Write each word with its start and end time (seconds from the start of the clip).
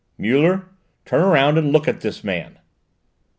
"Muller, 0.17 0.65
turn 1.05 1.23
round 1.25 1.59
and 1.59 1.71
look 1.71 1.87
at 1.87 2.01
this 2.01 2.23
man!" 2.23 2.57